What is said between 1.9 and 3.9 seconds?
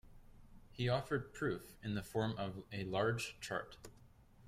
the form of a large chart.